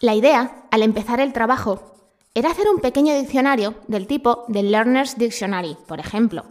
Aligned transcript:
La 0.00 0.14
idea, 0.14 0.62
al 0.70 0.82
empezar 0.82 1.18
el 1.18 1.32
trabajo, 1.32 2.10
era 2.34 2.50
hacer 2.50 2.68
un 2.68 2.80
pequeño 2.80 3.14
diccionario 3.18 3.74
del 3.88 4.06
tipo 4.06 4.44
de 4.46 4.62
Learner's 4.62 5.18
Dictionary, 5.18 5.76
por 5.88 5.98
ejemplo, 5.98 6.44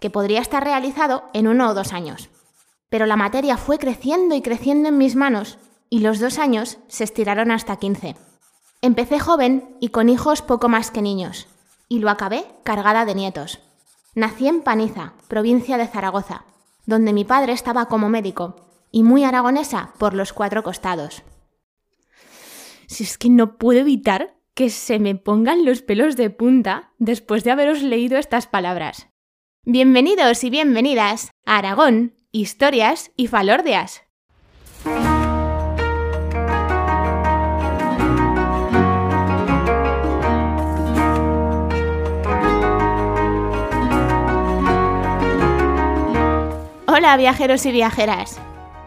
que 0.00 0.10
podría 0.10 0.40
estar 0.40 0.64
realizado 0.64 1.22
en 1.32 1.46
uno 1.46 1.68
o 1.68 1.74
dos 1.74 1.92
años. 1.92 2.28
Pero 2.88 3.06
la 3.06 3.16
materia 3.16 3.56
fue 3.56 3.78
creciendo 3.78 4.34
y 4.34 4.42
creciendo 4.42 4.88
en 4.88 4.98
mis 4.98 5.14
manos 5.14 5.58
y 5.90 6.00
los 6.00 6.18
dos 6.18 6.40
años 6.40 6.78
se 6.88 7.04
estiraron 7.04 7.52
hasta 7.52 7.76
15. 7.76 8.16
Empecé 8.82 9.20
joven 9.20 9.76
y 9.80 9.90
con 9.90 10.08
hijos 10.08 10.42
poco 10.42 10.68
más 10.68 10.90
que 10.90 11.00
niños, 11.00 11.46
y 11.88 12.00
lo 12.00 12.10
acabé 12.10 12.46
cargada 12.64 13.04
de 13.04 13.14
nietos. 13.14 13.60
Nací 14.16 14.48
en 14.48 14.62
Paniza, 14.62 15.12
provincia 15.28 15.78
de 15.78 15.86
Zaragoza, 15.86 16.46
donde 16.84 17.12
mi 17.12 17.24
padre 17.24 17.52
estaba 17.52 17.86
como 17.86 18.08
médico, 18.08 18.56
y 18.90 19.04
muy 19.04 19.22
aragonesa 19.22 19.92
por 19.98 20.14
los 20.14 20.32
cuatro 20.32 20.64
costados. 20.64 21.22
Si 22.88 23.04
es 23.04 23.18
que 23.18 23.28
no 23.28 23.58
puedo 23.58 23.80
evitar 23.80 24.34
que 24.54 24.70
se 24.70 24.98
me 24.98 25.14
pongan 25.14 25.66
los 25.66 25.82
pelos 25.82 26.16
de 26.16 26.30
punta 26.30 26.94
después 26.98 27.44
de 27.44 27.50
haberos 27.50 27.82
leído 27.82 28.16
estas 28.16 28.46
palabras. 28.46 29.08
Bienvenidos 29.66 30.42
y 30.42 30.48
bienvenidas 30.48 31.30
a 31.44 31.58
Aragón, 31.58 32.14
Historias 32.32 33.12
y 33.14 33.26
Falordias. 33.26 34.04
Hola 46.86 47.18
viajeros 47.18 47.66
y 47.66 47.72
viajeras. 47.72 48.40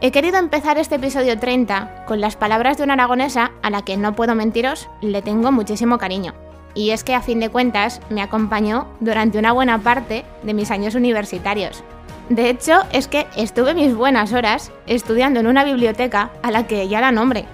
He 0.04 0.12
querido 0.12 0.40
empezar 0.40 0.80
este 0.80 0.96
episodio 0.96 1.38
30 1.38 2.06
con 2.08 2.22
las 2.22 2.36
palabras 2.36 2.76
de 2.76 2.84
una 2.84 2.94
aragonesa 2.94 3.52
a 3.62 3.70
la 3.70 3.84
que 3.84 3.98
no 3.98 4.16
puedo 4.16 4.34
mentiros, 4.34 4.90
le 5.00 5.22
tengo 5.22 5.52
muchísimo 5.52 6.00
cariño. 6.00 6.34
Y 6.74 6.90
es 6.90 7.04
que 7.04 7.14
a 7.14 7.22
fin 7.22 7.40
de 7.40 7.50
cuentas 7.50 8.02
me 8.10 8.24
acompañó 8.24 8.88
durante 9.00 9.38
una 9.38 9.52
buena 9.52 9.78
parte 9.78 10.26
de 10.42 10.56
mis 10.56 10.72
años 10.72 10.96
universitarios. 10.96 11.84
De 12.30 12.50
hecho, 12.50 12.80
es 12.92 13.08
que 13.08 13.28
estuve 13.36 13.76
mis 13.76 13.94
buenas 13.94 14.34
horas 14.34 14.72
estudiando 14.88 15.40
en 15.40 15.46
una 15.46 15.64
biblioteca 15.64 16.32
a 16.42 16.50
la 16.50 16.66
que 16.66 16.82
ella 16.82 17.00
da 17.00 17.12
nombre. 17.12 17.46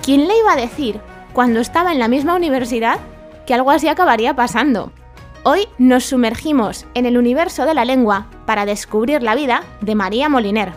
¿Quién 0.00 0.28
le 0.28 0.38
iba 0.38 0.52
a 0.52 0.56
decir, 0.56 1.00
cuando 1.32 1.58
estaba 1.58 1.90
en 1.90 1.98
la 1.98 2.06
misma 2.06 2.36
universidad, 2.36 3.00
que 3.44 3.54
algo 3.54 3.72
así 3.72 3.88
acabaría 3.88 4.36
pasando? 4.36 4.92
Hoy 5.42 5.66
nos 5.78 6.04
sumergimos 6.04 6.86
en 6.94 7.06
el 7.06 7.18
universo 7.18 7.64
de 7.64 7.74
la 7.74 7.84
lengua 7.84 8.26
para 8.46 8.66
descubrir 8.66 9.20
la 9.20 9.34
vida 9.34 9.64
de 9.80 9.96
María 9.96 10.28
Moliner. 10.28 10.72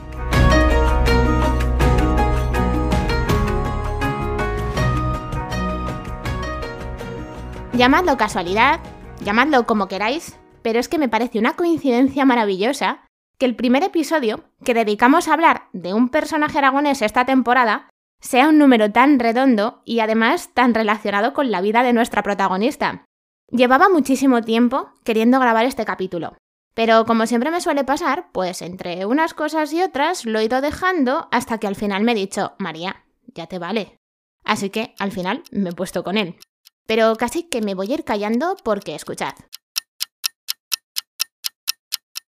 Llamadlo 7.82 8.16
casualidad, 8.16 8.80
llamadlo 9.24 9.66
como 9.66 9.88
queráis, 9.88 10.38
pero 10.62 10.80
es 10.80 10.88
que 10.88 11.00
me 11.00 11.10
parece 11.10 11.40
una 11.40 11.56
coincidencia 11.56 12.26
maravillosa 12.26 13.08
que 13.40 13.48
el 13.48 13.56
primer 13.56 13.82
episodio 13.82 14.44
que 14.64 14.76
dedicamos 14.76 15.28
a 15.28 15.34
hablar 15.34 15.64
de 15.74 15.96
un 15.96 16.10
personaje 16.10 16.60
aragonés 16.60 17.02
esta 17.02 17.26
temporada 17.26 17.90
sea 18.20 18.50
un 18.50 18.60
número 18.60 18.92
tan 18.92 19.18
redondo 19.18 19.82
y 19.84 20.02
además 20.02 20.54
tan 20.54 20.76
relacionado 20.76 21.34
con 21.34 21.50
la 21.50 21.60
vida 21.60 21.82
de 21.82 21.92
nuestra 21.92 22.22
protagonista. 22.22 23.04
Llevaba 23.50 23.90
muchísimo 23.90 24.44
tiempo 24.44 24.92
queriendo 25.04 25.40
grabar 25.40 25.66
este 25.66 25.84
capítulo, 25.84 26.38
pero 26.76 27.08
como 27.08 27.26
siempre 27.26 27.50
me 27.50 27.62
suele 27.62 27.84
pasar, 27.84 28.28
pues 28.32 28.62
entre 28.62 29.08
unas 29.08 29.34
cosas 29.34 29.74
y 29.74 29.82
otras 29.82 30.28
lo 30.28 30.38
he 30.38 30.46
ido 30.46 30.62
dejando 30.62 31.30
hasta 31.32 31.58
que 31.58 31.66
al 31.66 31.76
final 31.76 32.04
me 32.04 32.12
he 32.12 32.16
dicho, 32.16 32.54
María, 32.60 33.06
ya 33.34 33.48
te 33.48 33.58
vale. 33.58 33.98
Así 34.44 34.70
que 34.70 34.94
al 35.00 35.12
final 35.12 35.42
me 35.50 35.72
he 35.72 35.74
puesto 35.74 36.04
con 36.04 36.20
él. 36.20 36.38
Pero 36.86 37.16
casi 37.16 37.44
que 37.44 37.62
me 37.62 37.76
voy 37.76 37.92
a 37.92 37.96
ir 37.96 38.04
callando 38.04 38.56
porque 38.64 38.96
escuchad. 38.96 39.34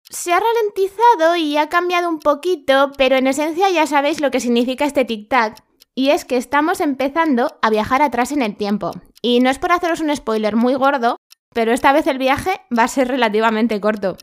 Se 0.08 0.32
ha 0.32 0.40
ralentizado 0.40 1.36
y 1.36 1.56
ha 1.56 1.68
cambiado 1.68 2.08
un 2.08 2.20
poquito, 2.20 2.92
pero 2.96 3.16
en 3.16 3.26
esencia 3.26 3.70
ya 3.70 3.86
sabéis 3.86 4.20
lo 4.20 4.30
que 4.30 4.40
significa 4.40 4.84
este 4.84 5.06
tic-tac. 5.06 5.62
Y 5.94 6.10
es 6.10 6.24
que 6.24 6.36
estamos 6.36 6.80
empezando 6.80 7.58
a 7.62 7.70
viajar 7.70 8.02
atrás 8.02 8.30
en 8.32 8.42
el 8.42 8.56
tiempo. 8.56 8.92
Y 9.22 9.40
no 9.40 9.50
es 9.50 9.58
por 9.58 9.72
haceros 9.72 10.00
un 10.00 10.14
spoiler 10.14 10.54
muy 10.54 10.74
gordo, 10.74 11.16
pero 11.54 11.72
esta 11.72 11.92
vez 11.92 12.06
el 12.06 12.18
viaje 12.18 12.60
va 12.76 12.84
a 12.84 12.88
ser 12.88 13.08
relativamente 13.08 13.80
corto. 13.80 14.16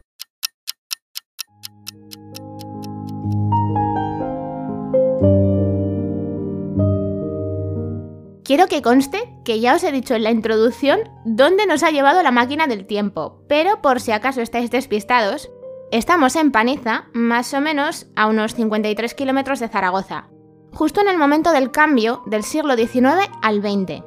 Quiero 8.53 8.68
que 8.68 8.84
conste 8.84 9.34
que 9.44 9.59
ya 9.59 9.74
os 9.74 9.84
he 9.84 9.91
dicho 9.91 10.14
en 10.14 10.22
la 10.22 10.30
introducción 10.30 11.00
dónde 11.25 11.66
nos 11.66 11.81
ha 11.81 11.90
llevado 11.90 12.22
la 12.22 12.30
máquina 12.30 12.68
del 12.68 12.86
tiempo, 12.86 13.44
pero 13.50 13.81
por 13.81 14.00
si 14.00 14.12
acaso 14.12 14.41
estáis 14.41 14.69
despistados, 14.69 15.50
estamos 15.91 16.36
en 16.36 16.52
Paniza, 16.52 17.06
más 17.14 17.52
o 17.56 17.62
menos 17.62 18.06
a 18.16 18.28
unos 18.28 18.53
53 18.53 19.16
kilómetros 19.16 19.59
de 19.59 19.69
Zaragoza, 19.69 20.30
justo 20.72 21.02
en 21.02 21.08
el 21.08 21.18
momento 21.18 21.52
del 21.52 21.72
cambio 21.72 22.22
del 22.28 22.44
siglo 22.44 22.75
XIX 22.75 23.28
al 23.41 23.59
XX. 23.59 24.03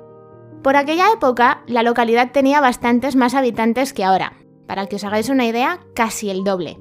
Por 0.63 0.77
aquella 0.77 1.11
época, 1.13 1.65
la 1.67 1.83
localidad 1.83 2.31
tenía 2.31 2.61
bastantes 2.61 3.17
más 3.17 3.34
habitantes 3.34 3.93
que 3.93 4.05
ahora, 4.05 4.34
para 4.69 4.87
que 4.87 4.95
os 4.95 5.03
hagáis 5.03 5.28
una 5.28 5.47
idea, 5.47 5.81
casi 5.93 6.31
el 6.31 6.45
doble. 6.45 6.78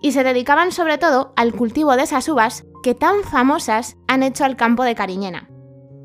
Y 0.00 0.12
se 0.12 0.22
dedicaban 0.22 0.70
sobre 0.70 0.98
todo 0.98 1.32
al 1.34 1.52
cultivo 1.52 1.96
de 1.96 2.04
esas 2.04 2.28
uvas 2.28 2.64
que 2.84 2.94
tan 2.94 3.24
famosas 3.24 3.96
han 4.06 4.22
hecho 4.22 4.44
al 4.44 4.54
campo 4.54 4.84
de 4.84 4.94
Cariñena. 4.94 5.48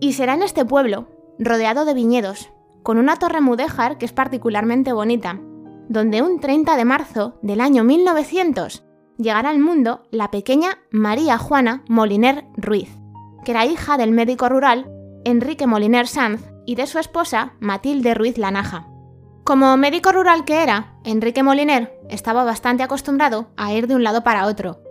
Y 0.03 0.11
será 0.11 0.33
en 0.33 0.43
este 0.43 0.65
pueblo, 0.65 1.07
rodeado 1.39 1.85
de 1.85 1.93
viñedos, 1.93 2.51
con 2.83 2.97
una 2.97 3.15
torre 3.15 3.39
mudéjar 3.39 3.97
que 3.97 4.03
es 4.03 4.11
particularmente 4.11 4.91
bonita, 4.91 5.39
donde 5.87 6.21
un 6.21 6.41
30 6.41 6.75
de 6.75 6.83
marzo 6.83 7.39
del 7.41 7.61
año 7.61 7.85
1900 7.85 8.83
llegará 9.17 9.49
al 9.49 9.59
mundo 9.59 10.03
la 10.11 10.29
pequeña 10.29 10.71
María 10.91 11.37
Juana 11.37 11.85
Moliner 11.87 12.43
Ruiz, 12.57 12.89
que 13.45 13.51
era 13.51 13.65
hija 13.65 13.97
del 13.97 14.11
médico 14.11 14.49
rural 14.49 14.91
Enrique 15.23 15.67
Moliner 15.67 16.05
Sanz 16.05 16.51
y 16.65 16.75
de 16.75 16.85
su 16.85 16.99
esposa 16.99 17.53
Matilde 17.61 18.13
Ruiz 18.13 18.37
Lanaja. 18.37 18.89
Como 19.45 19.77
médico 19.77 20.11
rural 20.11 20.43
que 20.43 20.63
era, 20.63 20.97
Enrique 21.05 21.43
Moliner 21.43 21.97
estaba 22.09 22.43
bastante 22.43 22.83
acostumbrado 22.83 23.51
a 23.55 23.71
ir 23.71 23.87
de 23.87 23.95
un 23.95 24.03
lado 24.03 24.21
para 24.21 24.47
otro, 24.47 24.82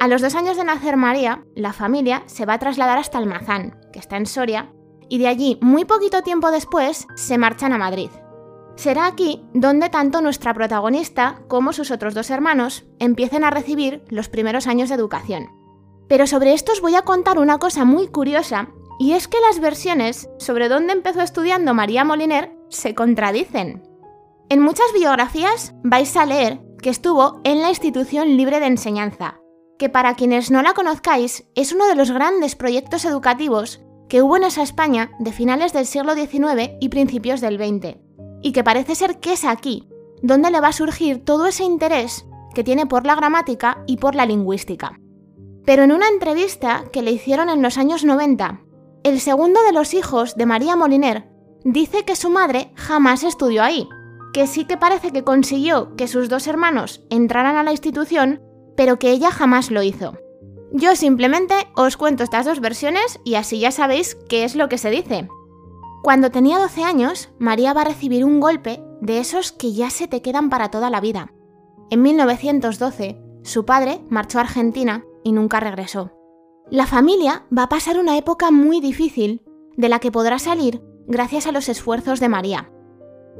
a 0.00 0.08
los 0.08 0.22
dos 0.22 0.34
años 0.34 0.56
de 0.56 0.64
nacer 0.64 0.96
María, 0.96 1.44
la 1.54 1.74
familia 1.74 2.22
se 2.24 2.46
va 2.46 2.54
a 2.54 2.58
trasladar 2.58 2.96
hasta 2.96 3.18
Almazán, 3.18 3.78
que 3.92 3.98
está 3.98 4.16
en 4.16 4.24
Soria, 4.24 4.72
y 5.10 5.18
de 5.18 5.28
allí, 5.28 5.58
muy 5.60 5.84
poquito 5.84 6.22
tiempo 6.22 6.50
después, 6.50 7.06
se 7.16 7.36
marchan 7.36 7.74
a 7.74 7.78
Madrid. 7.78 8.10
Será 8.76 9.06
aquí 9.06 9.44
donde 9.52 9.90
tanto 9.90 10.22
nuestra 10.22 10.54
protagonista 10.54 11.42
como 11.48 11.74
sus 11.74 11.90
otros 11.90 12.14
dos 12.14 12.30
hermanos 12.30 12.86
empiecen 12.98 13.44
a 13.44 13.50
recibir 13.50 14.02
los 14.08 14.30
primeros 14.30 14.66
años 14.66 14.88
de 14.88 14.94
educación. 14.94 15.48
Pero 16.08 16.26
sobre 16.26 16.54
esto 16.54 16.72
os 16.72 16.80
voy 16.80 16.94
a 16.94 17.02
contar 17.02 17.38
una 17.38 17.58
cosa 17.58 17.84
muy 17.84 18.08
curiosa, 18.08 18.70
y 18.98 19.12
es 19.12 19.28
que 19.28 19.40
las 19.46 19.60
versiones 19.60 20.30
sobre 20.38 20.70
dónde 20.70 20.94
empezó 20.94 21.20
estudiando 21.20 21.74
María 21.74 22.04
Moliner 22.04 22.56
se 22.70 22.94
contradicen. 22.94 23.82
En 24.48 24.62
muchas 24.62 24.86
biografías 24.94 25.74
vais 25.84 26.16
a 26.16 26.24
leer 26.24 26.62
que 26.80 26.88
estuvo 26.88 27.42
en 27.44 27.60
la 27.60 27.68
institución 27.68 28.38
libre 28.38 28.60
de 28.60 28.66
enseñanza, 28.66 29.39
que 29.80 29.88
para 29.88 30.14
quienes 30.14 30.50
no 30.50 30.60
la 30.60 30.74
conozcáis 30.74 31.46
es 31.54 31.72
uno 31.72 31.86
de 31.86 31.94
los 31.94 32.10
grandes 32.10 32.54
proyectos 32.54 33.06
educativos 33.06 33.80
que 34.10 34.20
hubo 34.20 34.36
en 34.36 34.44
esa 34.44 34.62
España 34.62 35.12
de 35.18 35.32
finales 35.32 35.72
del 35.72 35.86
siglo 35.86 36.14
XIX 36.14 36.72
y 36.80 36.90
principios 36.90 37.40
del 37.40 37.56
XX, 37.56 37.96
y 38.42 38.52
que 38.52 38.62
parece 38.62 38.94
ser 38.94 39.20
que 39.20 39.32
es 39.32 39.46
aquí 39.46 39.88
donde 40.20 40.50
le 40.50 40.60
va 40.60 40.68
a 40.68 40.72
surgir 40.74 41.24
todo 41.24 41.46
ese 41.46 41.64
interés 41.64 42.26
que 42.54 42.62
tiene 42.62 42.84
por 42.84 43.06
la 43.06 43.14
gramática 43.14 43.82
y 43.86 43.96
por 43.96 44.14
la 44.14 44.26
lingüística. 44.26 45.00
Pero 45.64 45.82
en 45.82 45.92
una 45.92 46.08
entrevista 46.08 46.84
que 46.92 47.00
le 47.00 47.12
hicieron 47.12 47.48
en 47.48 47.62
los 47.62 47.78
años 47.78 48.04
90, 48.04 48.60
el 49.02 49.18
segundo 49.18 49.62
de 49.62 49.72
los 49.72 49.94
hijos 49.94 50.36
de 50.36 50.44
María 50.44 50.76
Moliner 50.76 51.30
dice 51.64 52.04
que 52.04 52.16
su 52.16 52.28
madre 52.28 52.70
jamás 52.74 53.22
estudió 53.22 53.62
ahí, 53.62 53.88
que 54.34 54.46
sí 54.46 54.66
que 54.66 54.76
parece 54.76 55.10
que 55.10 55.24
consiguió 55.24 55.96
que 55.96 56.06
sus 56.06 56.28
dos 56.28 56.46
hermanos 56.48 57.02
entraran 57.08 57.56
a 57.56 57.62
la 57.62 57.70
institución, 57.70 58.42
pero 58.80 58.98
que 58.98 59.10
ella 59.10 59.30
jamás 59.30 59.70
lo 59.70 59.82
hizo. 59.82 60.14
Yo 60.72 60.96
simplemente 60.96 61.54
os 61.76 61.98
cuento 61.98 62.24
estas 62.24 62.46
dos 62.46 62.60
versiones 62.60 63.20
y 63.24 63.34
así 63.34 63.60
ya 63.60 63.72
sabéis 63.72 64.16
qué 64.26 64.42
es 64.42 64.54
lo 64.54 64.70
que 64.70 64.78
se 64.78 64.88
dice. 64.88 65.28
Cuando 66.02 66.30
tenía 66.30 66.58
12 66.58 66.82
años, 66.84 67.28
María 67.38 67.74
va 67.74 67.82
a 67.82 67.84
recibir 67.84 68.24
un 68.24 68.40
golpe 68.40 68.82
de 69.02 69.18
esos 69.18 69.52
que 69.52 69.74
ya 69.74 69.90
se 69.90 70.08
te 70.08 70.22
quedan 70.22 70.48
para 70.48 70.70
toda 70.70 70.88
la 70.88 71.02
vida. 71.02 71.30
En 71.90 72.00
1912, 72.00 73.20
su 73.42 73.66
padre 73.66 74.00
marchó 74.08 74.38
a 74.38 74.44
Argentina 74.44 75.04
y 75.24 75.32
nunca 75.32 75.60
regresó. 75.60 76.12
La 76.70 76.86
familia 76.86 77.44
va 77.54 77.64
a 77.64 77.68
pasar 77.68 77.98
una 77.98 78.16
época 78.16 78.50
muy 78.50 78.80
difícil, 78.80 79.42
de 79.76 79.90
la 79.90 79.98
que 79.98 80.10
podrá 80.10 80.38
salir 80.38 80.82
gracias 81.06 81.46
a 81.46 81.52
los 81.52 81.68
esfuerzos 81.68 82.18
de 82.18 82.30
María. 82.30 82.72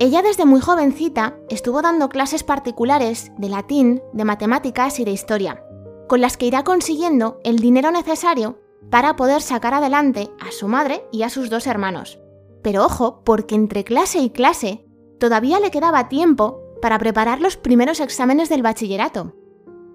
Ella 0.02 0.22
desde 0.22 0.46
muy 0.46 0.62
jovencita 0.62 1.36
estuvo 1.50 1.82
dando 1.82 2.08
clases 2.08 2.42
particulares 2.42 3.32
de 3.36 3.50
latín, 3.50 4.00
de 4.14 4.24
matemáticas 4.24 4.98
y 4.98 5.04
de 5.04 5.10
historia, 5.10 5.62
con 6.08 6.22
las 6.22 6.38
que 6.38 6.46
irá 6.46 6.64
consiguiendo 6.64 7.38
el 7.44 7.58
dinero 7.58 7.90
necesario 7.90 8.58
para 8.88 9.14
poder 9.14 9.42
sacar 9.42 9.74
adelante 9.74 10.30
a 10.40 10.52
su 10.52 10.68
madre 10.68 11.04
y 11.12 11.22
a 11.22 11.28
sus 11.28 11.50
dos 11.50 11.66
hermanos. 11.66 12.18
Pero 12.62 12.86
ojo, 12.86 13.20
porque 13.24 13.54
entre 13.54 13.84
clase 13.84 14.20
y 14.20 14.30
clase 14.30 14.86
todavía 15.18 15.60
le 15.60 15.70
quedaba 15.70 16.08
tiempo 16.08 16.62
para 16.80 16.98
preparar 16.98 17.42
los 17.42 17.58
primeros 17.58 18.00
exámenes 18.00 18.48
del 18.48 18.62
bachillerato. 18.62 19.34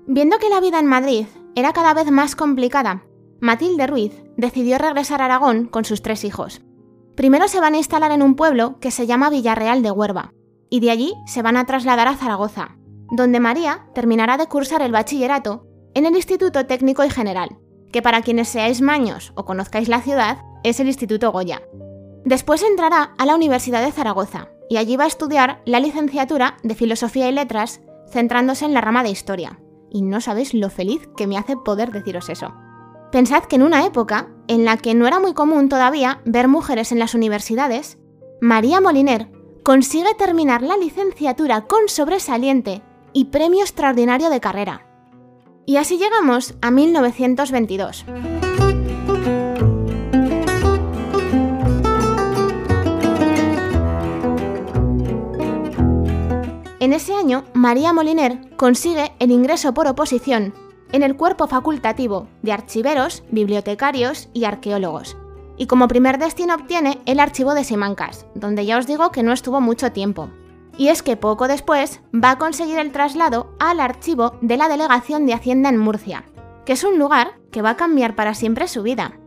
Viendo 0.05 0.37
que 0.37 0.49
la 0.49 0.61
vida 0.61 0.77
en 0.77 0.85
Madrid 0.85 1.25
era 1.55 1.73
cada 1.73 1.95
vez 1.95 2.11
más 2.11 2.35
complicada, 2.35 3.07
Matilde 3.39 3.87
Ruiz 3.87 4.23
decidió 4.37 4.77
regresar 4.77 5.23
a 5.23 5.25
Aragón 5.25 5.65
con 5.65 5.83
sus 5.83 6.03
tres 6.03 6.23
hijos. 6.25 6.61
Primero 7.15 7.47
se 7.47 7.61
van 7.61 7.73
a 7.73 7.77
instalar 7.77 8.11
en 8.11 8.21
un 8.21 8.35
pueblo 8.35 8.79
que 8.79 8.91
se 8.91 9.07
llama 9.07 9.29
Villarreal 9.29 9.81
de 9.81 9.91
Huerva, 9.91 10.33
y 10.69 10.81
de 10.81 10.91
allí 10.91 11.13
se 11.25 11.41
van 11.41 11.55
a 11.55 11.65
trasladar 11.65 12.07
a 12.07 12.15
Zaragoza, 12.15 12.77
donde 13.11 13.39
María 13.39 13.87
terminará 13.93 14.37
de 14.37 14.47
cursar 14.47 14.81
el 14.81 14.91
bachillerato 14.91 15.65
en 15.93 16.05
el 16.05 16.15
Instituto 16.15 16.65
Técnico 16.65 17.05
y 17.05 17.09
General, 17.09 17.57
que 17.93 18.01
para 18.01 18.21
quienes 18.21 18.49
seáis 18.49 18.81
maños 18.81 19.31
o 19.35 19.45
conozcáis 19.45 19.87
la 19.87 20.01
ciudad 20.01 20.39
es 20.63 20.79
el 20.79 20.87
Instituto 20.87 21.31
Goya. 21.31 21.61
Después 22.25 22.63
entrará 22.63 23.13
a 23.17 23.25
la 23.25 23.35
Universidad 23.35 23.85
de 23.85 23.91
Zaragoza 23.91 24.49
y 24.69 24.77
allí 24.77 24.97
va 24.97 25.05
a 25.05 25.07
estudiar 25.07 25.61
la 25.65 25.79
licenciatura 25.79 26.57
de 26.63 26.75
Filosofía 26.75 27.29
y 27.29 27.31
Letras, 27.31 27.81
centrándose 28.09 28.65
en 28.65 28.73
la 28.73 28.81
rama 28.81 29.03
de 29.03 29.11
Historia. 29.11 29.59
Y 29.89 30.01
no 30.01 30.19
sabéis 30.19 30.53
lo 30.53 30.69
feliz 30.69 31.07
que 31.15 31.27
me 31.27 31.37
hace 31.37 31.55
poder 31.55 31.91
deciros 31.91 32.29
eso. 32.29 32.53
Pensad 33.15 33.45
que 33.45 33.55
en 33.55 33.63
una 33.63 33.85
época 33.85 34.27
en 34.49 34.65
la 34.65 34.75
que 34.75 34.93
no 34.93 35.07
era 35.07 35.21
muy 35.21 35.33
común 35.33 35.69
todavía 35.69 36.19
ver 36.25 36.49
mujeres 36.49 36.91
en 36.91 36.99
las 36.99 37.13
universidades, 37.13 37.97
María 38.41 38.81
Moliner 38.81 39.31
consigue 39.63 40.13
terminar 40.15 40.61
la 40.61 40.75
licenciatura 40.75 41.61
con 41.61 41.87
sobresaliente 41.87 42.81
y 43.13 43.23
premio 43.31 43.61
extraordinario 43.61 44.29
de 44.29 44.41
carrera. 44.41 44.85
Y 45.65 45.77
así 45.77 45.97
llegamos 45.97 46.55
a 46.61 46.71
1922. 46.71 48.03
En 56.81 56.91
ese 56.91 57.13
año, 57.13 57.45
María 57.53 57.93
Moliner 57.93 58.53
consigue 58.57 59.13
el 59.19 59.31
ingreso 59.31 59.73
por 59.73 59.87
oposición 59.87 60.64
en 60.95 61.03
el 61.03 61.17
cuerpo 61.17 61.47
facultativo 61.47 62.29
de 62.41 62.53
archiveros, 62.53 63.23
bibliotecarios 63.29 64.29
y 64.31 64.45
arqueólogos. 64.45 65.17
Y 65.57 65.67
como 65.67 65.89
primer 65.89 66.17
destino 66.17 66.55
obtiene 66.55 67.01
el 67.05 67.19
archivo 67.19 67.53
de 67.53 67.65
Simancas, 67.65 68.25
donde 68.33 68.65
ya 68.65 68.77
os 68.77 68.87
digo 68.87 69.11
que 69.11 69.21
no 69.21 69.33
estuvo 69.33 69.59
mucho 69.59 69.91
tiempo. 69.91 70.29
Y 70.77 70.87
es 70.87 71.03
que 71.03 71.17
poco 71.17 71.49
después 71.49 71.99
va 72.13 72.31
a 72.31 72.37
conseguir 72.37 72.79
el 72.79 72.93
traslado 72.93 73.53
al 73.59 73.81
archivo 73.81 74.37
de 74.39 74.55
la 74.55 74.69
Delegación 74.69 75.25
de 75.25 75.33
Hacienda 75.33 75.67
en 75.67 75.79
Murcia, 75.79 76.23
que 76.65 76.73
es 76.73 76.83
un 76.85 76.97
lugar 76.97 77.33
que 77.51 77.61
va 77.61 77.71
a 77.71 77.77
cambiar 77.77 78.15
para 78.15 78.33
siempre 78.33 78.69
su 78.69 78.81
vida. 78.81 79.19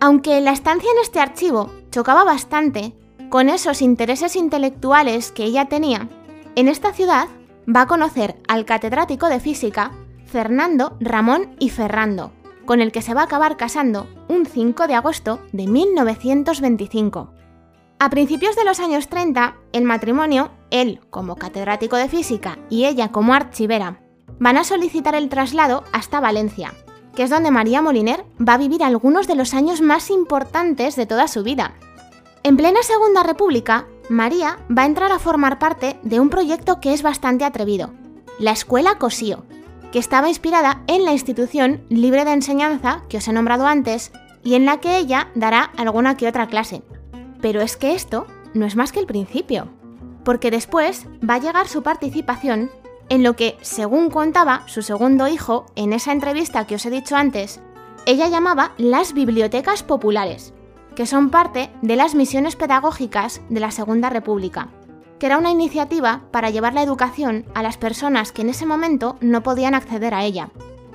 Aunque 0.00 0.40
la 0.40 0.52
estancia 0.52 0.90
en 0.90 1.02
este 1.02 1.20
archivo 1.20 1.70
chocaba 1.90 2.24
bastante 2.24 2.94
con 3.28 3.50
esos 3.50 3.82
intereses 3.82 4.34
intelectuales 4.34 5.30
que 5.30 5.44
ella 5.44 5.66
tenía, 5.66 6.08
en 6.56 6.68
esta 6.68 6.94
ciudad 6.94 7.28
va 7.68 7.82
a 7.82 7.86
conocer 7.86 8.40
al 8.48 8.64
catedrático 8.64 9.28
de 9.28 9.40
física 9.40 9.92
Fernando, 10.32 10.96
Ramón 10.98 11.54
y 11.58 11.68
Ferrando, 11.68 12.32
con 12.64 12.80
el 12.80 12.90
que 12.90 13.02
se 13.02 13.12
va 13.12 13.20
a 13.20 13.24
acabar 13.24 13.58
casando 13.58 14.06
un 14.28 14.46
5 14.46 14.86
de 14.86 14.94
agosto 14.94 15.40
de 15.52 15.66
1925. 15.66 17.30
A 17.98 18.08
principios 18.08 18.56
de 18.56 18.64
los 18.64 18.80
años 18.80 19.08
30, 19.08 19.56
el 19.74 19.84
matrimonio, 19.84 20.50
él 20.70 21.00
como 21.10 21.36
catedrático 21.36 21.96
de 21.96 22.08
física 22.08 22.58
y 22.70 22.86
ella 22.86 23.12
como 23.12 23.34
archivera, 23.34 24.00
van 24.38 24.56
a 24.56 24.64
solicitar 24.64 25.14
el 25.14 25.28
traslado 25.28 25.84
hasta 25.92 26.18
Valencia, 26.18 26.72
que 27.14 27.24
es 27.24 27.30
donde 27.30 27.50
María 27.50 27.82
Moliner 27.82 28.24
va 28.40 28.54
a 28.54 28.58
vivir 28.58 28.82
algunos 28.82 29.26
de 29.26 29.34
los 29.34 29.52
años 29.52 29.82
más 29.82 30.08
importantes 30.08 30.96
de 30.96 31.04
toda 31.04 31.28
su 31.28 31.42
vida. 31.42 31.74
En 32.42 32.56
plena 32.56 32.82
Segunda 32.82 33.22
República, 33.22 33.84
María 34.08 34.58
va 34.74 34.84
a 34.84 34.86
entrar 34.86 35.12
a 35.12 35.18
formar 35.18 35.58
parte 35.58 35.98
de 36.02 36.20
un 36.20 36.30
proyecto 36.30 36.80
que 36.80 36.94
es 36.94 37.02
bastante 37.02 37.44
atrevido, 37.44 37.90
la 38.38 38.52
Escuela 38.52 38.96
Cosío, 38.96 39.44
que 39.92 39.98
estaba 39.98 40.28
inspirada 40.28 40.82
en 40.86 41.04
la 41.04 41.12
institución 41.12 41.84
libre 41.90 42.24
de 42.24 42.32
enseñanza 42.32 43.02
que 43.08 43.18
os 43.18 43.28
he 43.28 43.32
nombrado 43.32 43.66
antes 43.66 44.10
y 44.42 44.54
en 44.54 44.64
la 44.64 44.80
que 44.80 44.96
ella 44.96 45.28
dará 45.34 45.70
alguna 45.76 46.16
que 46.16 46.26
otra 46.26 46.48
clase. 46.48 46.82
Pero 47.40 47.60
es 47.60 47.76
que 47.76 47.94
esto 47.94 48.26
no 48.54 48.66
es 48.66 48.74
más 48.74 48.90
que 48.90 49.00
el 49.00 49.06
principio, 49.06 49.68
porque 50.24 50.50
después 50.50 51.06
va 51.28 51.34
a 51.34 51.40
llegar 51.40 51.68
su 51.68 51.82
participación 51.82 52.70
en 53.08 53.22
lo 53.22 53.36
que, 53.36 53.58
según 53.60 54.08
contaba 54.08 54.62
su 54.66 54.80
segundo 54.80 55.28
hijo 55.28 55.66
en 55.76 55.92
esa 55.92 56.12
entrevista 56.12 56.66
que 56.66 56.76
os 56.76 56.86
he 56.86 56.90
dicho 56.90 57.14
antes, 57.14 57.60
ella 58.06 58.28
llamaba 58.28 58.72
las 58.78 59.12
bibliotecas 59.12 59.82
populares, 59.82 60.54
que 60.96 61.06
son 61.06 61.30
parte 61.30 61.70
de 61.82 61.96
las 61.96 62.14
misiones 62.14 62.56
pedagógicas 62.56 63.42
de 63.50 63.60
la 63.60 63.70
Segunda 63.70 64.08
República 64.08 64.70
que 65.22 65.26
era 65.26 65.38
una 65.38 65.52
iniciativa 65.52 66.22
para 66.32 66.50
llevar 66.50 66.74
la 66.74 66.82
educación 66.82 67.44
a 67.54 67.62
las 67.62 67.76
personas 67.76 68.32
que 68.32 68.42
en 68.42 68.48
ese 68.48 68.66
momento 68.66 69.18
no 69.20 69.44
podían 69.44 69.72
acceder 69.72 70.14
a 70.14 70.24
ella. 70.24 70.48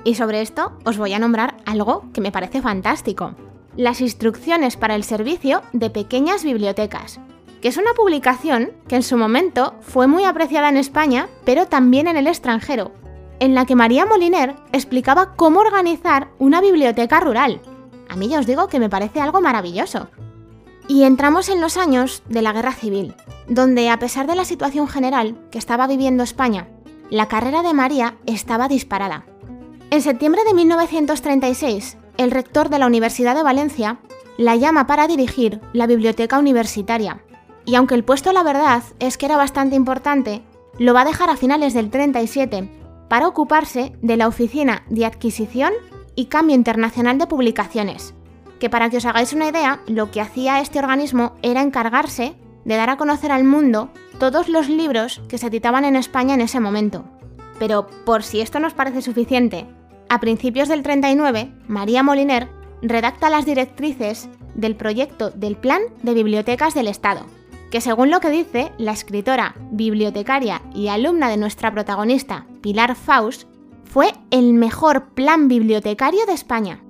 Y 0.04 0.16
sobre 0.16 0.42
esto 0.42 0.76
os 0.84 0.98
voy 0.98 1.14
a 1.14 1.18
nombrar 1.18 1.56
algo 1.64 2.04
que 2.12 2.20
me 2.20 2.30
parece 2.30 2.60
fantástico. 2.60 3.34
Las 3.74 4.02
instrucciones 4.02 4.76
para 4.76 4.96
el 4.96 5.04
servicio 5.04 5.62
de 5.72 5.88
pequeñas 5.88 6.44
bibliotecas, 6.44 7.20
que 7.62 7.68
es 7.68 7.78
una 7.78 7.94
publicación 7.94 8.72
que 8.86 8.96
en 8.96 9.02
su 9.02 9.16
momento 9.16 9.76
fue 9.80 10.06
muy 10.06 10.24
apreciada 10.24 10.68
en 10.68 10.76
España, 10.76 11.26
pero 11.46 11.66
también 11.66 12.06
en 12.06 12.18
el 12.18 12.26
extranjero, 12.26 12.92
en 13.40 13.54
la 13.54 13.64
que 13.64 13.76
María 13.76 14.04
Moliner 14.04 14.56
explicaba 14.72 15.36
cómo 15.36 15.60
organizar 15.60 16.28
una 16.38 16.60
biblioteca 16.60 17.18
rural. 17.20 17.62
A 18.10 18.16
mí 18.16 18.28
ya 18.28 18.40
os 18.40 18.46
digo 18.46 18.68
que 18.68 18.78
me 18.78 18.90
parece 18.90 19.22
algo 19.22 19.40
maravilloso. 19.40 20.10
Y 20.88 21.04
entramos 21.04 21.50
en 21.50 21.60
los 21.60 21.76
años 21.76 22.22
de 22.28 22.40
la 22.40 22.52
Guerra 22.52 22.72
Civil, 22.72 23.14
donde 23.46 23.90
a 23.90 23.98
pesar 23.98 24.26
de 24.26 24.34
la 24.34 24.46
situación 24.46 24.88
general 24.88 25.38
que 25.50 25.58
estaba 25.58 25.86
viviendo 25.86 26.22
España, 26.22 26.66
la 27.10 27.28
carrera 27.28 27.62
de 27.62 27.74
María 27.74 28.16
estaba 28.26 28.68
disparada. 28.68 29.26
En 29.90 30.00
septiembre 30.02 30.40
de 30.46 30.54
1936, 30.54 31.98
el 32.16 32.30
rector 32.30 32.70
de 32.70 32.78
la 32.78 32.86
Universidad 32.86 33.34
de 33.34 33.42
Valencia 33.42 34.00
la 34.38 34.56
llama 34.56 34.86
para 34.86 35.06
dirigir 35.06 35.60
la 35.72 35.86
biblioteca 35.86 36.38
universitaria, 36.38 37.22
y 37.64 37.74
aunque 37.74 37.94
el 37.94 38.04
puesto 38.04 38.32
la 38.32 38.42
verdad 38.42 38.82
es 38.98 39.18
que 39.18 39.26
era 39.26 39.36
bastante 39.36 39.76
importante, 39.76 40.42
lo 40.78 40.94
va 40.94 41.02
a 41.02 41.04
dejar 41.04 41.28
a 41.28 41.36
finales 41.36 41.74
del 41.74 41.90
37 41.90 42.70
para 43.08 43.28
ocuparse 43.28 43.92
de 44.00 44.16
la 44.16 44.28
Oficina 44.28 44.84
de 44.88 45.04
Adquisición 45.04 45.72
y 46.14 46.26
Cambio 46.26 46.56
Internacional 46.56 47.18
de 47.18 47.26
Publicaciones, 47.26 48.14
que 48.58 48.70
para 48.70 48.90
que 48.90 48.98
os 48.98 49.04
hagáis 49.04 49.32
una 49.32 49.48
idea, 49.48 49.80
lo 49.86 50.10
que 50.10 50.20
hacía 50.20 50.60
este 50.60 50.78
organismo 50.78 51.34
era 51.42 51.62
encargarse 51.62 52.34
de 52.64 52.76
dar 52.76 52.90
a 52.90 52.96
conocer 52.96 53.32
al 53.32 53.44
mundo 53.44 53.90
todos 54.18 54.48
los 54.48 54.68
libros 54.68 55.22
que 55.28 55.38
se 55.38 55.46
editaban 55.46 55.84
en 55.84 55.96
España 55.96 56.34
en 56.34 56.40
ese 56.40 56.60
momento. 56.60 57.04
Pero 57.58 57.86
por 58.04 58.22
si 58.22 58.40
esto 58.40 58.60
nos 58.60 58.74
parece 58.74 59.02
suficiente, 59.02 59.66
a 60.08 60.20
principios 60.20 60.68
del 60.68 60.82
39, 60.82 61.52
María 61.66 62.02
Moliner 62.02 62.48
redacta 62.82 63.30
las 63.30 63.44
directrices 63.44 64.28
del 64.54 64.76
proyecto 64.76 65.30
del 65.30 65.56
Plan 65.56 65.82
de 66.02 66.14
Bibliotecas 66.14 66.74
del 66.74 66.88
Estado, 66.88 67.26
que 67.70 67.80
según 67.80 68.10
lo 68.10 68.20
que 68.20 68.30
dice 68.30 68.72
la 68.78 68.92
escritora, 68.92 69.54
bibliotecaria 69.70 70.62
y 70.74 70.88
alumna 70.88 71.28
de 71.28 71.36
nuestra 71.36 71.72
protagonista, 71.72 72.46
Pilar 72.60 72.94
Faust, 72.94 73.48
fue 73.84 74.12
el 74.30 74.52
mejor 74.52 75.10
plan 75.10 75.48
bibliotecario 75.48 76.26
de 76.26 76.32
España. 76.32 76.80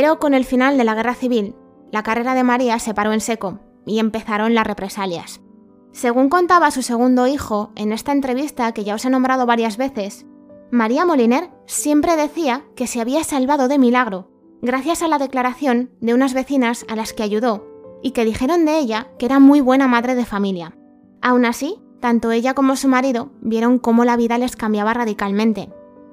Pero 0.00 0.18
con 0.18 0.32
el 0.32 0.46
final 0.46 0.78
de 0.78 0.84
la 0.84 0.94
guerra 0.94 1.14
civil, 1.14 1.54
la 1.92 2.02
carrera 2.02 2.32
de 2.32 2.42
María 2.42 2.78
se 2.78 2.94
paró 2.94 3.12
en 3.12 3.20
seco 3.20 3.60
y 3.84 3.98
empezaron 3.98 4.54
las 4.54 4.66
represalias. 4.66 5.42
Según 5.92 6.30
contaba 6.30 6.70
su 6.70 6.80
segundo 6.80 7.26
hijo 7.26 7.70
en 7.76 7.92
esta 7.92 8.12
entrevista 8.12 8.72
que 8.72 8.82
ya 8.82 8.94
os 8.94 9.04
he 9.04 9.10
nombrado 9.10 9.44
varias 9.44 9.76
veces, 9.76 10.24
María 10.70 11.04
Moliner 11.04 11.50
siempre 11.66 12.16
decía 12.16 12.64
que 12.76 12.86
se 12.86 13.02
había 13.02 13.24
salvado 13.24 13.68
de 13.68 13.78
milagro 13.78 14.30
gracias 14.62 15.02
a 15.02 15.08
la 15.08 15.18
declaración 15.18 15.90
de 16.00 16.14
unas 16.14 16.32
vecinas 16.32 16.86
a 16.88 16.96
las 16.96 17.12
que 17.12 17.22
ayudó 17.22 17.66
y 18.02 18.12
que 18.12 18.24
dijeron 18.24 18.64
de 18.64 18.78
ella 18.78 19.08
que 19.18 19.26
era 19.26 19.38
muy 19.38 19.60
buena 19.60 19.86
madre 19.86 20.14
de 20.14 20.24
familia. 20.24 20.78
Aún 21.20 21.44
así, 21.44 21.76
tanto 22.00 22.32
ella 22.32 22.54
como 22.54 22.76
su 22.76 22.88
marido 22.88 23.32
vieron 23.42 23.78
cómo 23.78 24.06
la 24.06 24.16
vida 24.16 24.38
les 24.38 24.56
cambiaba 24.56 24.94
radicalmente. 24.94 25.70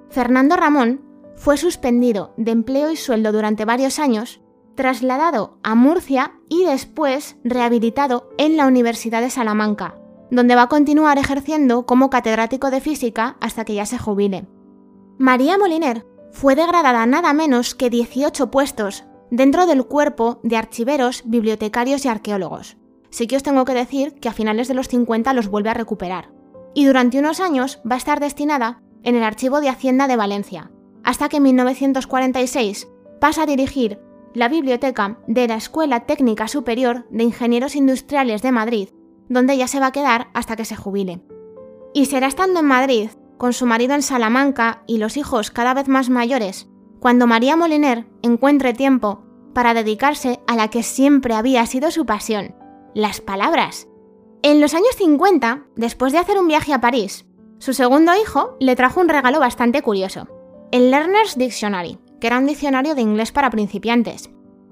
Fernando 0.10 0.58
Ramón 0.58 1.07
fue 1.38 1.56
suspendido 1.56 2.34
de 2.36 2.51
empleo 2.51 2.91
y 2.91 2.98
sueldo 2.98 3.32
durante 3.32 3.63
varios 3.63 4.00
años, 4.00 4.41
trasladado 4.75 5.60
a 5.63 5.75
Murcia 5.75 6.34
y 6.50 6.65
después 6.65 7.38
rehabilitado 7.44 8.29
en 8.38 8.58
la 8.58 8.67
Universidad 8.67 9.22
de 9.22 9.29
Salamanca, 9.29 9.96
donde 10.29 10.56
va 10.56 10.63
a 10.63 10.70
continuar 10.70 11.17
ejerciendo 11.17 11.86
como 11.86 12.10
catedrático 12.10 12.70
de 12.70 12.82
física 12.82 13.38
hasta 13.39 13.65
que 13.65 13.75
ya 13.75 13.86
se 13.86 13.98
jubile. 13.98 14.48
María 15.17 15.58
Moliner 15.58 16.06
fue 16.32 16.56
degradada 16.56 17.06
nada 17.06 17.34
menos 17.34 17.75
que 17.75 17.89
18 17.89 18.51
puestos 18.51 19.06
dentro 19.32 19.65
del 19.65 19.86
cuerpo 19.86 20.39
de 20.44 20.58
archiveros, 20.58 21.24
bibliotecarios 21.25 22.03
y 22.06 22.10
arqueólogos. 22.10 22.77
Sí 23.10 23.27
que 23.27 23.36
os 23.36 23.44
tengo 23.44 23.63
que 23.63 23.74
decir 23.74 24.15
que 24.15 24.29
a 24.29 24.34
finales 24.34 24.67
de 24.67 24.74
los 24.74 24.88
50 24.88 25.34
los 25.34 25.48
vuelve 25.48 25.70
a 25.70 25.75
recuperar. 25.75 26.32
Y 26.74 26.86
durante 26.86 27.20
unos 27.20 27.39
años 27.39 27.79
va 27.89 27.96
a 27.96 27.98
estar 27.98 28.20
destinada 28.20 28.82
en 29.03 29.15
el 29.15 29.24
Archivo 29.24 29.62
de 29.62 29.70
Hacienda 29.70 30.08
de 30.08 30.17
Valencia, 30.17 30.72
hasta 31.08 31.30
que 31.30 31.38
en 31.38 31.44
1946 31.44 32.90
pasa 33.22 33.44
a 33.44 33.46
dirigir 33.46 33.98
la 34.34 34.50
biblioteca 34.50 35.18
de 35.26 35.48
la 35.48 35.56
Escuela 35.56 36.02
Técnica 36.02 36.50
Superior 36.50 37.08
de 37.10 37.24
Ingenieros 37.24 37.78
Industriales 37.78 38.42
de 38.42 38.52
Madrid, 38.52 38.90
donde 39.30 39.54
ella 39.54 39.70
se 39.70 39.80
va 39.80 39.88
a 39.88 39.92
quedar 39.94 40.28
hasta 40.34 40.58
que 40.58 40.66
se 40.66 40.76
jubile. 40.76 41.22
Y 41.94 42.08
será 42.08 42.28
estando 42.28 42.60
en 42.60 42.66
Madrid, 42.66 43.10
con 43.38 43.54
su 43.54 43.66
marido 43.66 43.96
en 43.96 44.02
Salamanca 44.02 44.84
y 44.86 44.98
los 44.98 45.16
hijos 45.16 45.50
cada 45.50 45.74
vez 45.74 45.88
más 45.88 46.10
mayores, 46.10 46.68
cuando 47.00 47.26
María 47.26 47.56
Moliner 47.56 48.06
encuentre 48.22 48.74
tiempo 48.74 49.24
para 49.54 49.74
dedicarse 49.74 50.42
a 50.46 50.58
la 50.58 50.68
que 50.68 50.84
siempre 50.84 51.36
había 51.36 51.66
sido 51.68 51.90
su 51.90 52.06
pasión, 52.06 52.54
las 52.94 53.22
palabras. 53.22 53.88
En 54.42 54.60
los 54.60 54.74
años 54.74 54.94
50, 54.98 55.68
después 55.78 56.12
de 56.12 56.20
hacer 56.20 56.38
un 56.38 56.50
viaje 56.50 56.74
a 56.74 56.82
París, 56.82 57.26
su 57.60 57.72
segundo 57.72 58.12
hijo 58.22 58.58
le 58.60 58.76
trajo 58.76 59.00
un 59.00 59.08
regalo 59.08 59.40
bastante 59.40 59.82
curioso, 59.82 60.28
el 60.72 60.92
Learner's 60.92 61.38
Dictionary, 61.38 61.98
que 62.20 62.28
era 62.28 62.38
un 62.38 62.46
diccionario 62.46 62.96
de 62.96 63.02
inglés 63.02 63.32
para 63.32 63.50
principiantes. 63.50 64.30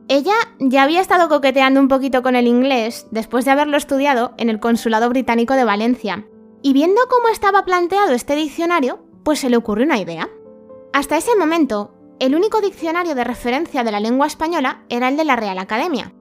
Ella 0.07 0.35
ya 0.59 0.83
había 0.83 1.01
estado 1.01 1.29
coqueteando 1.29 1.79
un 1.79 1.87
poquito 1.87 2.21
con 2.21 2.35
el 2.35 2.47
inglés 2.47 3.07
después 3.11 3.45
de 3.45 3.51
haberlo 3.51 3.77
estudiado 3.77 4.33
en 4.37 4.49
el 4.49 4.59
Consulado 4.59 5.09
Británico 5.09 5.55
de 5.55 5.63
Valencia, 5.63 6.27
y 6.61 6.73
viendo 6.73 7.01
cómo 7.09 7.27
estaba 7.29 7.65
planteado 7.65 8.13
este 8.13 8.35
diccionario, 8.35 9.05
pues 9.23 9.39
se 9.39 9.49
le 9.49 9.57
ocurrió 9.57 9.85
una 9.85 9.99
idea. 9.99 10.29
Hasta 10.93 11.17
ese 11.17 11.35
momento, 11.35 11.93
el 12.19 12.35
único 12.35 12.61
diccionario 12.61 13.15
de 13.15 13.23
referencia 13.23 13.83
de 13.83 13.91
la 13.91 13.99
lengua 13.99 14.27
española 14.27 14.83
era 14.89 15.09
el 15.09 15.17
de 15.17 15.25
la 15.25 15.35
Real 15.35 15.59
Academia, 15.59 16.13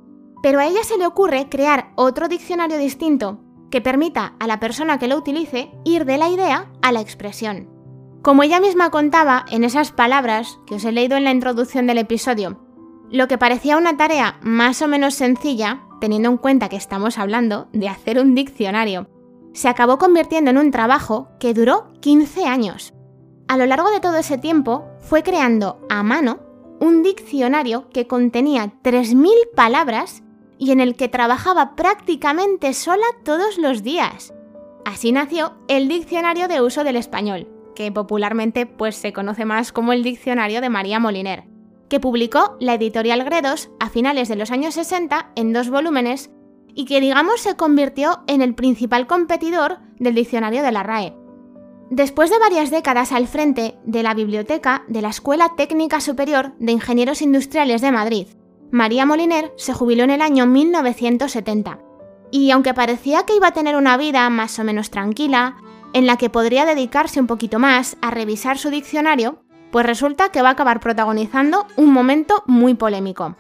pero 0.43 0.61
a 0.61 0.67
ella 0.67 0.83
se 0.83 0.99
le 0.99 1.07
ocurre 1.07 1.49
crear 1.49 1.93
otro 1.95 2.29
diccionario 2.29 2.79
distinto 2.79 3.41
que 3.71 3.81
permita 3.81 4.35
a 4.39 4.47
la 4.47 4.61
persona 4.61 4.99
que 4.99 5.09
lo 5.09 5.17
utilice 5.17 5.71
ir 5.85 6.05
de 6.05 6.19
la 6.19 6.29
idea 6.29 6.71
a 6.83 6.93
la 6.93 7.01
expresión. 7.01 7.74
Como 8.25 8.43
ella 8.43 8.59
misma 8.59 8.89
contaba 8.89 9.45
en 9.51 9.65
esas 9.65 9.93
palabras 9.93 10.59
que 10.67 10.77
os 10.77 10.85
he 10.87 10.93
leído 10.93 11.19
en 11.19 11.25
la 11.25 11.31
introducción 11.31 11.87
del 11.87 11.99
episodio, 11.99 12.59
lo 13.11 13.29
que 13.29 13.37
parecía 13.37 13.77
una 13.77 13.99
tarea 13.99 14.39
más 14.41 14.81
o 14.81 14.89
menos 14.89 15.13
sencilla, 15.13 15.83
teniendo 16.01 16.31
en 16.31 16.39
cuenta 16.39 16.71
que 16.71 16.77
estamos 16.77 17.19
hablando 17.19 17.69
de 17.75 17.87
hacer 17.87 18.19
un 18.19 18.35
diccionario, 18.35 19.11
se 19.53 19.69
acabó 19.69 19.99
convirtiendo 19.99 20.51
en 20.51 20.57
un 20.57 20.71
trabajo 20.71 21.29
que 21.39 21.53
duró 21.53 21.93
15 22.01 22.47
años. 22.47 22.95
A 23.47 23.59
lo 23.59 23.67
largo 23.67 23.91
de 23.91 24.01
todo 24.01 24.17
ese 24.17 24.39
tiempo 24.39 24.87
fue 25.01 25.23
creando 25.23 25.85
a 25.91 26.03
mano 26.03 26.39
un 26.81 27.03
diccionario 27.03 27.91
que 27.91 28.07
contenía 28.07 28.73
3.000 28.83 29.29
palabras 29.55 30.23
y 30.57 30.71
en 30.71 30.81
el 30.81 30.97
que 30.97 31.11
trabajaba 31.11 31.77
prácticamente 31.77 32.73
sola 32.73 33.05
todos 33.23 33.59
los 33.59 33.83
días. 33.83 34.33
Así 34.87 35.13
nació 35.13 35.53
el 35.69 35.89
Diccionario 35.89 36.49
de 36.49 36.63
Uso 36.63 36.85
del 36.85 36.97
Español, 36.97 37.49
que 37.75 37.91
popularmente 37.93 38.67
pues, 38.67 38.97
se 38.97 39.13
conoce 39.13 39.45
más 39.45 39.73
como 39.73 39.93
el 39.93 40.03
Diccionario 40.03 40.61
de 40.61 40.71
María 40.71 40.99
Moliner, 40.99 41.45
que 41.89 42.01
publicó 42.01 42.57
la 42.61 42.75
editorial 42.75 43.25
Gredos 43.25 43.71
a 43.81 43.89
finales 43.89 44.29
de 44.29 44.37
los 44.37 44.51
años 44.51 44.75
60 44.75 45.33
en 45.37 45.53
dos 45.53 45.71
volúmenes 45.71 46.31
y 46.75 46.87
que 46.87 47.01
digamos 47.01 47.41
se 47.41 47.57
convirtió 47.57 48.23
en 48.27 48.43
el 48.43 48.55
principal 48.55 49.07
competidor 49.07 49.79
del 49.99 50.15
diccionario 50.15 50.63
de 50.63 50.73
la 50.73 50.83
RAE. 50.83 51.15
Después 51.91 52.31
de 52.31 52.39
varias 52.39 52.71
décadas 52.71 53.13
al 53.13 53.29
frente 53.29 53.77
de 53.85 54.03
la 54.03 54.15
biblioteca 54.15 54.85
de 54.89 55.03
la 55.03 55.11
Escuela 55.11 55.53
Técnica 55.57 56.01
Superior 56.01 56.53
de 56.59 56.73
Ingenieros 56.73 57.23
Industriales 57.23 57.83
de 57.83 57.93
Madrid, 57.93 58.27
María 58.71 59.07
Moliner 59.07 59.53
se 59.57 59.75
jubiló 59.75 60.03
en 60.03 60.11
el 60.11 60.23
año 60.23 60.47
1970. 60.47 61.79
Y 62.33 62.51
aunque 62.51 62.75
parecía 62.75 63.25
que 63.25 63.37
iba 63.37 63.49
a 63.49 63.53
tener 63.53 63.77
una 63.77 63.97
vida 63.97 64.29
más 64.31 64.59
o 64.59 64.65
menos 64.65 64.91
tranquila, 64.91 65.59
en 65.95 66.07
la 66.07 66.19
que 66.19 66.29
podría 66.29 66.67
dedicarse 66.67 67.21
un 67.21 67.27
poquito 67.27 67.59
más 67.59 67.97
a 68.03 68.11
revisar 68.11 68.59
su 68.59 68.69
diccionario, 68.69 69.39
pues 69.71 69.87
resulta 69.87 70.29
que 70.29 70.43
va 70.43 70.51
a 70.51 70.53
acabar 70.53 70.81
protagonizando 70.81 71.67
un 71.77 71.93
momento 71.93 72.43
muy 72.47 72.75
polémico. 72.75 73.37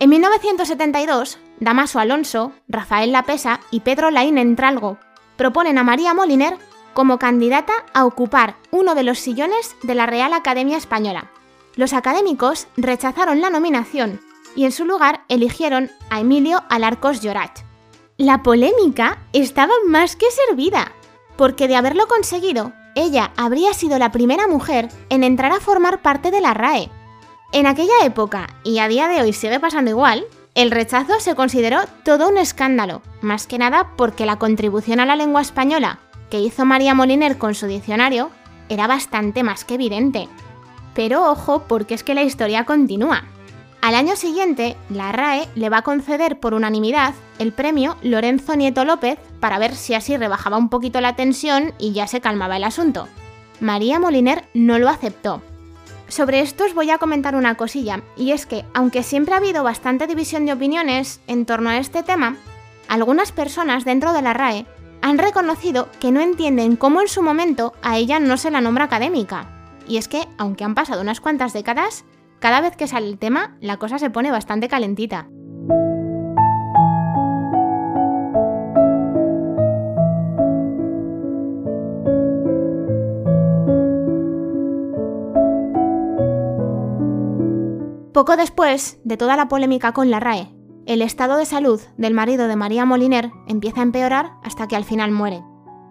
En 0.00 0.10
1972, 0.10 1.38
Damaso 1.60 1.98
Alonso, 1.98 2.52
Rafael 2.68 3.12
Lapesa 3.12 3.60
y 3.70 3.80
Pedro 3.80 4.10
Laín 4.10 4.38
Entralgo 4.38 4.98
proponen 5.36 5.78
a 5.78 5.84
María 5.84 6.14
Moliner 6.14 6.56
como 6.94 7.18
candidata 7.18 7.84
a 7.92 8.06
ocupar 8.06 8.56
uno 8.70 8.94
de 8.94 9.02
los 9.02 9.18
sillones 9.18 9.76
de 9.82 9.94
la 9.94 10.06
Real 10.06 10.32
Academia 10.32 10.78
Española. 10.78 11.30
Los 11.74 11.92
académicos 11.92 12.68
rechazaron 12.76 13.42
la 13.42 13.50
nominación 13.50 14.20
y 14.56 14.64
en 14.64 14.72
su 14.72 14.84
lugar 14.84 15.24
eligieron 15.28 15.90
a 16.10 16.20
Emilio 16.20 16.64
Alarcos 16.68 17.20
Llorach. 17.20 17.60
La 18.16 18.42
polémica 18.42 19.18
estaba 19.32 19.74
más 19.86 20.16
que 20.16 20.26
servida, 20.48 20.92
porque 21.36 21.68
de 21.68 21.76
haberlo 21.76 22.08
conseguido, 22.08 22.72
ella 22.96 23.30
habría 23.36 23.74
sido 23.74 23.98
la 23.98 24.10
primera 24.10 24.48
mujer 24.48 24.88
en 25.10 25.22
entrar 25.22 25.52
a 25.52 25.60
formar 25.60 26.00
parte 26.00 26.30
de 26.30 26.40
la 26.40 26.54
RAE. 26.54 26.90
En 27.52 27.66
aquella 27.66 28.04
época, 28.04 28.48
y 28.64 28.78
a 28.78 28.88
día 28.88 29.06
de 29.06 29.20
hoy 29.20 29.32
sigue 29.32 29.60
pasando 29.60 29.90
igual, 29.90 30.26
el 30.54 30.70
rechazo 30.70 31.20
se 31.20 31.34
consideró 31.34 31.80
todo 32.04 32.28
un 32.28 32.38
escándalo, 32.38 33.02
más 33.20 33.46
que 33.46 33.58
nada 33.58 33.92
porque 33.96 34.24
la 34.24 34.38
contribución 34.38 34.98
a 34.98 35.06
la 35.06 35.14
lengua 35.14 35.42
española 35.42 35.98
que 36.30 36.40
hizo 36.40 36.64
María 36.64 36.94
Moliner 36.94 37.38
con 37.38 37.54
su 37.54 37.66
diccionario 37.66 38.30
era 38.68 38.86
bastante 38.86 39.42
más 39.42 39.64
que 39.64 39.74
evidente. 39.74 40.28
Pero 40.94 41.30
ojo, 41.30 41.64
porque 41.68 41.94
es 41.94 42.02
que 42.02 42.14
la 42.14 42.22
historia 42.22 42.64
continúa. 42.64 43.24
Al 43.86 43.94
año 43.94 44.16
siguiente, 44.16 44.76
la 44.90 45.12
RAE 45.12 45.46
le 45.54 45.68
va 45.68 45.76
a 45.76 45.82
conceder 45.82 46.40
por 46.40 46.54
unanimidad 46.54 47.14
el 47.38 47.52
premio 47.52 47.96
Lorenzo 48.02 48.56
Nieto 48.56 48.84
López 48.84 49.16
para 49.38 49.60
ver 49.60 49.76
si 49.76 49.94
así 49.94 50.16
rebajaba 50.16 50.56
un 50.56 50.70
poquito 50.70 51.00
la 51.00 51.14
tensión 51.14 51.72
y 51.78 51.92
ya 51.92 52.08
se 52.08 52.20
calmaba 52.20 52.56
el 52.56 52.64
asunto. 52.64 53.06
María 53.60 54.00
Moliner 54.00 54.48
no 54.54 54.80
lo 54.80 54.88
aceptó. 54.88 55.40
Sobre 56.08 56.40
esto 56.40 56.64
os 56.64 56.74
voy 56.74 56.90
a 56.90 56.98
comentar 56.98 57.36
una 57.36 57.54
cosilla, 57.54 58.02
y 58.16 58.32
es 58.32 58.44
que, 58.44 58.64
aunque 58.74 59.04
siempre 59.04 59.34
ha 59.34 59.36
habido 59.36 59.62
bastante 59.62 60.08
división 60.08 60.46
de 60.46 60.54
opiniones 60.54 61.20
en 61.28 61.46
torno 61.46 61.70
a 61.70 61.78
este 61.78 62.02
tema, 62.02 62.34
algunas 62.88 63.30
personas 63.30 63.84
dentro 63.84 64.12
de 64.12 64.22
la 64.22 64.32
RAE 64.32 64.66
han 65.00 65.16
reconocido 65.16 65.90
que 66.00 66.10
no 66.10 66.20
entienden 66.20 66.74
cómo 66.74 67.02
en 67.02 67.08
su 67.08 67.22
momento 67.22 67.72
a 67.82 67.98
ella 67.98 68.18
no 68.18 68.36
se 68.36 68.50
la 68.50 68.60
nombra 68.60 68.86
académica. 68.86 69.48
Y 69.86 69.98
es 69.98 70.08
que, 70.08 70.26
aunque 70.38 70.64
han 70.64 70.74
pasado 70.74 71.02
unas 71.02 71.20
cuantas 71.20 71.52
décadas, 71.52 72.04
cada 72.40 72.60
vez 72.60 72.76
que 72.76 72.86
sale 72.86 73.08
el 73.08 73.18
tema, 73.18 73.56
la 73.60 73.78
cosa 73.78 73.98
se 73.98 74.10
pone 74.10 74.30
bastante 74.30 74.68
calentita. 74.68 75.28
Poco 88.12 88.36
después 88.38 88.98
de 89.04 89.18
toda 89.18 89.36
la 89.36 89.46
polémica 89.48 89.92
con 89.92 90.10
la 90.10 90.20
RAE, 90.20 90.48
el 90.86 91.02
estado 91.02 91.36
de 91.36 91.44
salud 91.44 91.80
del 91.98 92.14
marido 92.14 92.48
de 92.48 92.56
María 92.56 92.86
Moliner 92.86 93.30
empieza 93.46 93.80
a 93.80 93.82
empeorar 93.82 94.30
hasta 94.42 94.66
que 94.68 94.76
al 94.76 94.84
final 94.84 95.10
muere. 95.10 95.42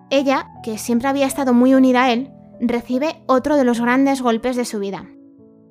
Ella, 0.09 0.49
que 0.63 0.77
siempre 0.77 1.07
había 1.07 1.27
estado 1.27 1.53
muy 1.53 1.75
unida 1.75 2.05
a 2.05 2.13
él, 2.13 2.31
recibe 2.59 3.21
otro 3.27 3.57
de 3.57 3.63
los 3.63 3.79
grandes 3.79 4.21
golpes 4.21 4.55
de 4.55 4.65
su 4.65 4.79
vida. 4.79 5.05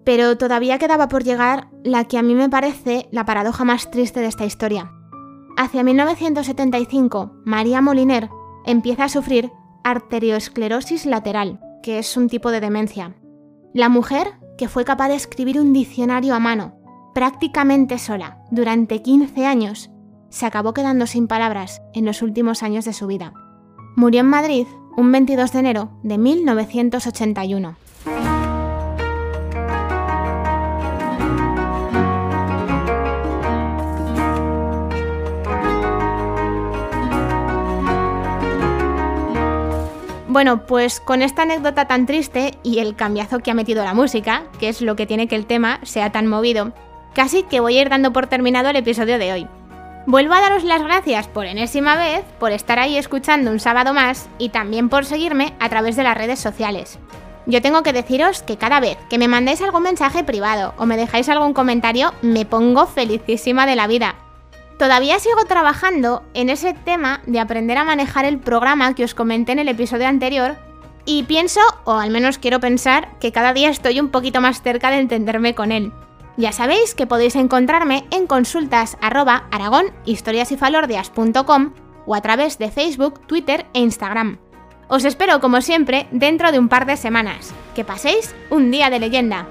Pero 0.05 0.37
todavía 0.37 0.79
quedaba 0.79 1.09
por 1.09 1.25
llegar 1.25 1.69
la 1.83 2.05
que 2.05 2.19
a 2.19 2.23
mí 2.23 2.35
me 2.35 2.49
parece 2.49 3.09
la 3.11 3.25
paradoja 3.25 3.65
más 3.65 3.91
triste 3.91 4.21
de 4.21 4.27
esta 4.27 4.45
historia. 4.45 4.93
Hacia 5.57 5.83
1975, 5.83 7.33
María 7.45 7.81
Moliner 7.81 8.29
empieza 8.67 9.05
a 9.05 9.09
sufrir 9.09 9.53
arteriosclerosis 9.85 11.07
lateral, 11.07 11.61
que 11.83 11.99
es 11.99 12.17
un 12.17 12.29
tipo 12.29 12.51
de 12.51 12.61
demencia. 12.61 13.15
La 13.73 13.89
mujer, 13.89 14.35
que 14.59 14.69
fue 14.69 14.85
capaz 14.85 15.09
de 15.09 15.15
escribir 15.15 15.61
un 15.61 15.73
diccionario 15.73 16.35
a 16.35 16.41
mano, 16.41 16.75
prácticamente 17.15 17.99
sola 17.99 18.39
durante 18.51 19.03
15 19.03 19.47
años, 19.47 19.91
se 20.29 20.47
acabó 20.47 20.75
quedando 20.75 21.07
sin 21.07 21.29
palabras 21.29 21.81
en 21.93 22.05
los 22.05 22.21
últimos 22.23 22.63
años 22.63 22.85
de 22.85 22.93
su 22.93 23.07
vida. 23.07 23.33
Murió 23.95 24.21
en 24.21 24.27
Madrid 24.27 24.67
un 24.97 25.13
22 25.13 25.53
de 25.53 25.59
enero 25.61 25.91
de 26.03 26.19
1981. 26.19 27.77
Bueno, 40.35 40.67
pues 40.67 40.99
con 40.99 41.23
esta 41.23 41.43
anécdota 41.43 41.87
tan 41.87 42.07
triste 42.07 42.55
y 42.65 42.81
el 42.81 42.97
cambiazo 42.97 43.39
que 43.39 43.53
ha 43.53 43.55
metido 43.55 43.85
la 43.85 43.95
música, 43.95 44.43
que 44.59 44.69
es 44.69 44.81
lo 44.83 44.97
que 44.97 45.07
tiene 45.07 45.29
que 45.29 45.37
el 45.37 45.47
tema 45.47 45.79
sea 45.85 46.11
tan 46.11 46.27
movido, 46.27 46.73
Casi 47.15 47.45
que 47.45 47.61
voy 47.61 47.79
a 47.79 47.83
ir 47.83 47.89
dando 47.89 48.13
por 48.13 48.27
terminado 48.27 48.69
el 48.69 48.75
episodio 48.75 49.17
de 49.17 49.33
hoy. 49.33 49.47
Vuelvo 50.07 50.35
a 50.35 50.41
daros 50.41 50.65
las 50.65 50.83
gracias 50.83 51.29
por 51.29 51.47
enésima 51.47 51.95
vez 51.95 52.25
por 52.41 52.51
estar 52.51 52.81
ahí 52.81 52.97
escuchando 52.97 53.53
un 53.53 53.61
sábado 53.61 53.95
más 53.95 54.29
y 54.39 54.49
también 54.49 54.89
por 54.89 55.05
seguirme 55.05 55.55
a 55.61 55.69
través 55.69 55.95
de 55.95 56.03
las 56.03 56.19
redes 56.19 56.41
sociales. 56.41 56.99
Yo 57.47 57.63
tengo 57.63 57.85
que 57.85 57.93
deciros 57.93 58.43
que 58.43 58.57
cada 58.57 58.81
vez 58.81 58.99
que 59.09 59.19
me 59.19 59.29
mandáis 59.29 59.63
algún 59.63 59.85
mensaje 59.85 60.25
privado 60.25 60.75
o 60.79 60.87
me 60.87 60.97
dejáis 60.97 61.29
algún 61.29 61.55
comentario, 61.55 62.13
me 62.23 62.45
pongo 62.45 62.89
felicísima 62.89 63.67
de 63.67 63.77
la 63.77 63.87
vida. 63.87 64.17
Todavía 64.79 65.19
sigo 65.21 65.45
trabajando 65.45 66.23
en 66.35 66.51
ese 66.51 66.75
tema 66.75 67.21
de 67.27 67.39
aprender 67.41 67.79
a 67.79 67.85
manejar 67.85 68.25
el 68.25 68.39
programa 68.39 68.95
que 68.95 69.05
os 69.05 69.15
comenté 69.15 69.53
en 69.53 69.61
el 69.61 69.69
episodio 69.69 70.09
anterior 70.09 70.57
y 71.05 71.23
pienso, 71.25 71.61
o 71.85 71.93
al 71.93 72.11
menos 72.11 72.39
quiero 72.39 72.61
pensar, 72.61 73.19
que 73.21 73.31
cada 73.31 73.53
día 73.53 73.69
estoy 73.69 74.01
un 74.01 74.09
poquito 74.09 74.41
más 74.41 74.63
cerca 74.63 74.91
de 74.91 74.99
entenderme 74.99 75.55
con 75.55 75.71
él. 75.71 75.93
Ya 76.37 76.51
sabéis 76.51 76.95
que 76.95 77.07
podéis 77.07 77.37
encontrarme 77.37 78.05
en 78.11 78.27
consultas 78.27 78.97
o 82.07 82.15
a 82.15 82.21
través 82.21 82.59
de 82.59 82.71
Facebook, 82.71 83.27
Twitter 83.27 83.67
e 83.73 83.81
Instagram. 83.81 84.39
Os 84.89 85.05
espero 85.05 85.41
como 85.41 85.61
siempre 85.61 86.09
dentro 86.11 86.53
de 86.53 86.59
un 86.59 86.69
par 86.69 86.87
de 86.87 86.97
semanas. 86.97 87.55
Que 87.75 87.85
paséis 87.85 88.35
un 88.51 88.71
día 88.71 88.91
de 88.91 88.99
leyenda. 88.99 89.47